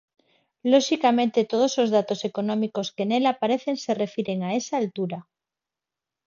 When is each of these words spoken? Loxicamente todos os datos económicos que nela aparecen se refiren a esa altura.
Loxicamente 0.71 1.49
todos 1.51 1.73
os 1.81 1.89
datos 1.97 2.19
económicos 2.29 2.87
que 2.95 3.07
nela 3.09 3.31
aparecen 3.33 3.75
se 3.83 3.91
refiren 4.03 4.39
a 4.43 4.49
esa 4.59 4.75
altura. 4.81 5.19